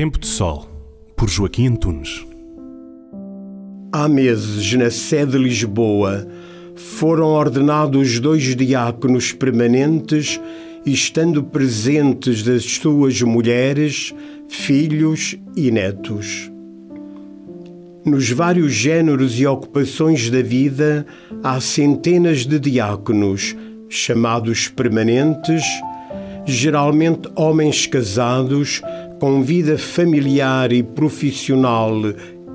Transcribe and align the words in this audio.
Tempo 0.00 0.18
de 0.18 0.26
Sol, 0.26 0.66
por 1.14 1.28
Joaquim 1.28 1.66
Antunes. 1.66 2.26
Há 3.92 4.08
meses, 4.08 4.72
na 4.72 4.90
sede 4.90 5.32
de 5.32 5.36
Lisboa, 5.36 6.26
foram 6.74 7.26
ordenados 7.26 8.18
dois 8.18 8.56
diáconos 8.56 9.32
permanentes, 9.32 10.40
estando 10.86 11.44
presentes 11.44 12.42
das 12.42 12.64
suas 12.64 13.20
mulheres, 13.20 14.14
filhos 14.48 15.36
e 15.54 15.70
netos. 15.70 16.50
Nos 18.02 18.30
vários 18.30 18.72
géneros 18.72 19.38
e 19.38 19.46
ocupações 19.46 20.30
da 20.30 20.40
vida, 20.40 21.04
há 21.42 21.60
centenas 21.60 22.46
de 22.46 22.58
diáconos, 22.58 23.54
chamados 23.90 24.66
permanentes, 24.66 25.62
geralmente 26.46 27.28
homens 27.36 27.86
casados, 27.86 28.80
com 29.20 29.42
vida 29.42 29.76
familiar 29.76 30.72
e 30.72 30.82
profissional 30.82 31.92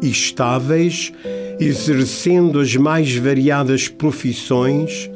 estáveis, 0.02 1.14
exercendo 1.60 2.60
as 2.60 2.76
mais 2.76 3.16
variadas 3.16 3.88
profissões, 3.88 5.10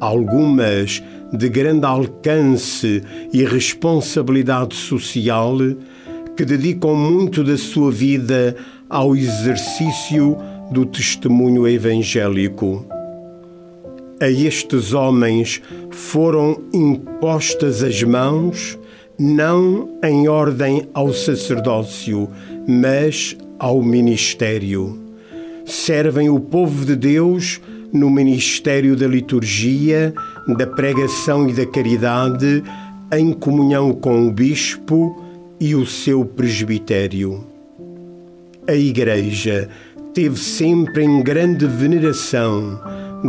algumas 0.00 1.02
de 1.30 1.48
grande 1.48 1.84
alcance 1.84 3.02
e 3.32 3.44
responsabilidade 3.44 4.74
social, 4.74 5.58
que 6.36 6.44
dedicam 6.44 6.96
muito 6.96 7.44
da 7.44 7.58
sua 7.58 7.92
vida 7.92 8.56
ao 8.88 9.14
exercício 9.14 10.38
do 10.72 10.86
testemunho 10.86 11.68
evangélico. 11.68 12.84
A 14.20 14.30
estes 14.30 14.94
homens 14.94 15.60
foram 15.90 16.62
impostas 16.72 17.82
as 17.82 18.02
mãos, 18.02 18.78
não 19.18 19.98
em 20.02 20.28
ordem 20.28 20.88
ao 20.92 21.12
sacerdócio, 21.12 22.28
mas 22.66 23.36
ao 23.58 23.82
ministério. 23.82 25.00
Servem 25.64 26.28
o 26.28 26.40
povo 26.40 26.84
de 26.84 26.96
Deus 26.96 27.60
no 27.92 28.10
ministério 28.10 28.96
da 28.96 29.06
liturgia, 29.06 30.12
da 30.48 30.66
pregação 30.66 31.48
e 31.48 31.52
da 31.52 31.64
caridade, 31.64 32.62
em 33.12 33.32
comunhão 33.32 33.92
com 33.92 34.26
o 34.26 34.32
bispo 34.32 35.22
e 35.60 35.74
o 35.74 35.86
seu 35.86 36.24
presbitério. 36.24 37.46
A 38.66 38.74
Igreja 38.74 39.68
teve 40.12 40.38
sempre 40.38 41.04
em 41.04 41.22
grande 41.22 41.66
veneração, 41.66 42.80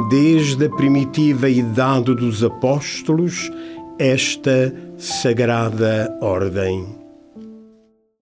desde 0.09 0.65
a 0.65 0.69
primitiva 0.69 1.49
idade 1.49 2.15
dos 2.15 2.43
apóstolos, 2.43 3.51
esta 3.99 4.73
sagrada 4.97 6.17
ordem. 6.21 7.04